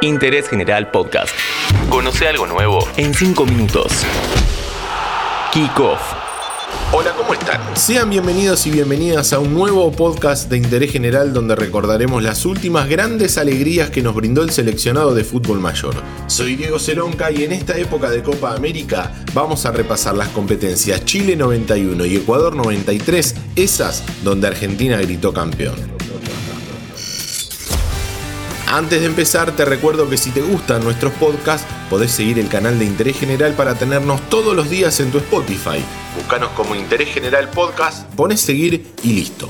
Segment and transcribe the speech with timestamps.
[0.00, 1.34] Interés General Podcast.
[1.90, 3.92] Conoce algo nuevo en 5 minutos.
[5.52, 6.00] Kick Off.
[6.92, 7.60] Hola, ¿cómo están?
[7.76, 12.88] Sean bienvenidos y bienvenidas a un nuevo podcast de interés general donde recordaremos las últimas
[12.88, 15.94] grandes alegrías que nos brindó el seleccionado de fútbol mayor.
[16.28, 21.04] Soy Diego Celonca y en esta época de Copa América vamos a repasar las competencias
[21.06, 25.97] Chile 91 y Ecuador 93, esas donde Argentina gritó campeón.
[28.70, 32.78] Antes de empezar, te recuerdo que si te gustan nuestros podcasts, podés seguir el canal
[32.78, 35.82] de Interés General para tenernos todos los días en tu Spotify.
[36.14, 39.48] Búscanos como Interés General Podcast, pones seguir y listo.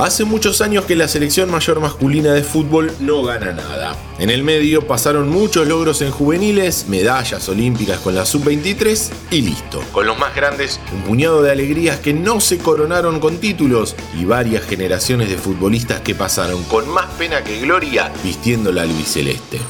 [0.00, 3.94] Hace muchos años que la selección mayor masculina de fútbol no gana nada.
[4.18, 9.82] En el medio pasaron muchos logros en juveniles, medallas olímpicas con la sub-23 y listo.
[9.92, 14.24] Con los más grandes, un puñado de alegrías que no se coronaron con títulos y
[14.24, 19.60] varias generaciones de futbolistas que pasaron con más pena que gloria vistiendo la albiceleste.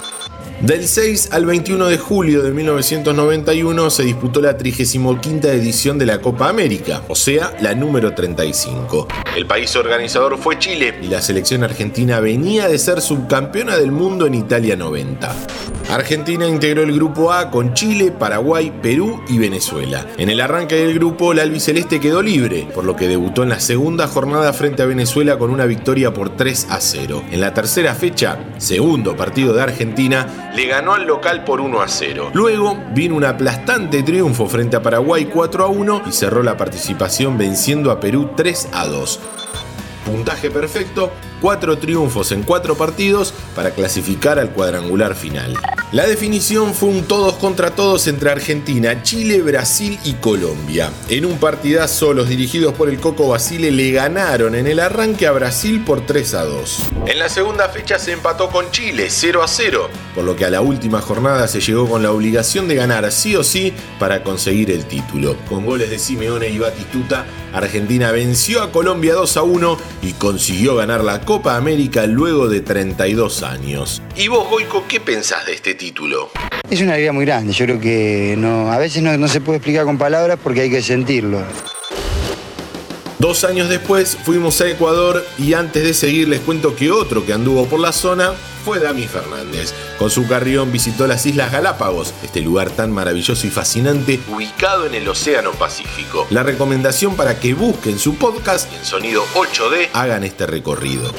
[0.61, 6.20] Del 6 al 21 de julio de 1991 se disputó la 35 edición de la
[6.20, 9.08] Copa América, o sea, la número 35.
[9.34, 14.27] El país organizador fue Chile y la selección argentina venía de ser subcampeona del mundo
[14.27, 15.34] en Italia 90.
[15.88, 20.06] Argentina integró el grupo A con Chile, Paraguay, Perú y Venezuela.
[20.19, 23.58] En el arranque del grupo, la albiceleste quedó libre, por lo que debutó en la
[23.58, 27.25] segunda jornada frente a Venezuela con una victoria por 3 a 0.
[27.33, 31.89] En la tercera fecha, segundo partido de Argentina, le ganó al local por 1 a
[31.89, 32.31] 0.
[32.34, 37.39] Luego vino un aplastante triunfo frente a Paraguay 4 a 1 y cerró la participación
[37.39, 39.21] venciendo a Perú 3 a 2
[40.11, 45.55] puntaje perfecto, cuatro triunfos en cuatro partidos para clasificar al cuadrangular final.
[45.92, 50.92] La definición fue un todos contra todos entre Argentina, Chile, Brasil y Colombia.
[51.08, 55.32] En un partidazo, los dirigidos por el Coco Basile le ganaron en el arranque a
[55.32, 56.78] Brasil por 3 a 2.
[57.06, 60.50] En la segunda fecha se empató con Chile 0 a 0, por lo que a
[60.50, 64.70] la última jornada se llegó con la obligación de ganar sí o sí para conseguir
[64.70, 65.36] el título.
[65.48, 70.76] Con goles de Simeone y Batistuta, Argentina venció a Colombia 2 a 1 y consiguió
[70.76, 74.00] ganar la Copa América luego de 32 años.
[74.15, 76.30] ¿Y vos, Goico, qué pensás de este título?
[76.68, 79.56] Es una alegría muy grande, yo creo que no, a veces no, no se puede
[79.56, 81.42] explicar con palabras porque hay que sentirlo.
[83.18, 87.32] Dos años después fuimos a Ecuador y antes de seguir les cuento que otro que
[87.32, 88.32] anduvo por la zona
[88.64, 89.74] fue Dami Fernández.
[89.98, 94.94] Con su carrión visitó las Islas Galápagos, este lugar tan maravilloso y fascinante ubicado en
[94.94, 96.26] el Océano Pacífico.
[96.30, 101.10] La recomendación para que busquen su podcast en sonido 8D hagan este recorrido.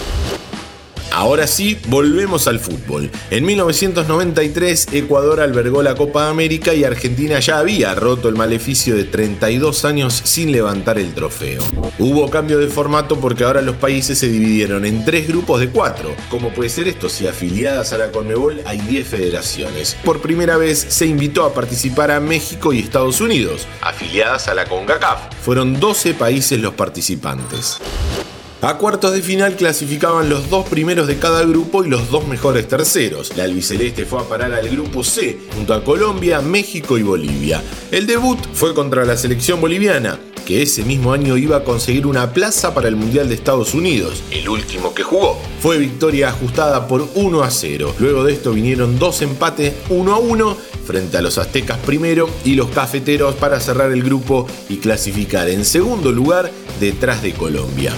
[1.11, 3.11] Ahora sí, volvemos al fútbol.
[3.29, 9.03] En 1993, Ecuador albergó la Copa América y Argentina ya había roto el maleficio de
[9.03, 11.61] 32 años sin levantar el trofeo.
[11.99, 16.15] Hubo cambio de formato porque ahora los países se dividieron en tres grupos de cuatro.
[16.29, 19.97] ¿Cómo puede ser esto si afiliadas a la Conmebol hay 10 federaciones?
[20.05, 24.65] Por primera vez se invitó a participar a México y Estados Unidos, afiliadas a la
[24.65, 25.35] CONCACAF.
[25.43, 27.79] Fueron 12 países los participantes.
[28.63, 32.67] A cuartos de final clasificaban los dos primeros de cada grupo y los dos mejores
[32.67, 33.35] terceros.
[33.35, 37.63] La albiceleste fue a parar al grupo C, junto a Colombia, México y Bolivia.
[37.89, 42.33] El debut fue contra la selección boliviana, que ese mismo año iba a conseguir una
[42.33, 45.41] plaza para el Mundial de Estados Unidos, el último que jugó.
[45.59, 47.95] Fue victoria ajustada por 1 a 0.
[47.97, 52.53] Luego de esto vinieron dos empates 1 a 1 frente a los aztecas primero y
[52.53, 57.95] los cafeteros para cerrar el grupo y clasificar en segundo lugar detrás de Colombia.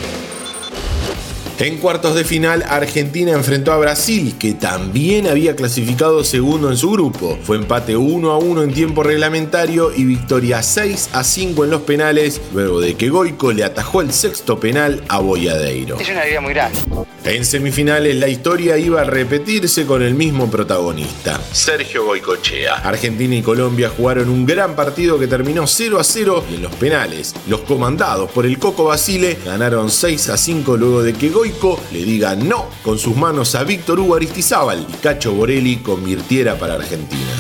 [1.60, 6.90] En cuartos de final, Argentina enfrentó a Brasil, que también había clasificado segundo en su
[6.92, 7.38] grupo.
[7.44, 11.82] Fue empate 1 a 1 en tiempo reglamentario y victoria 6 a 5 en los
[11.84, 16.00] penales, luego de que Goico le atajó el sexto penal a Boyadeiro.
[16.00, 16.80] Es una alegría muy grande.
[17.26, 22.76] En semifinales la historia iba a repetirse con el mismo protagonista, Sergio Goicochea.
[22.76, 26.76] Argentina y Colombia jugaron un gran partido que terminó 0 a 0 y en los
[26.76, 31.80] penales, los comandados por el Coco Basile ganaron 6 a 5 luego de que Goico
[31.94, 36.74] le diga no con sus manos a Víctor Hugo Aristizábal y Cacho Borelli convirtiera para
[36.74, 37.32] Argentina.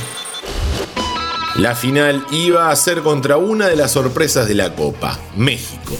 [1.55, 5.95] La final iba a ser contra una de las sorpresas de la Copa, México.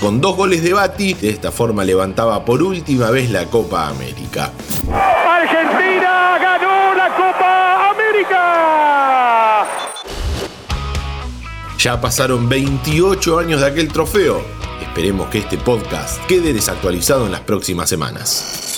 [0.00, 4.52] Con dos goles de Bati, de esta forma levantaba por última vez la Copa América.
[4.92, 9.66] Argentina ganó la Copa América.
[11.78, 14.44] Ya pasaron 28 años de aquel trofeo.
[14.82, 18.77] Esperemos que este podcast quede desactualizado en las próximas semanas.